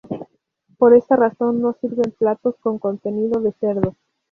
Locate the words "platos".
2.17-2.55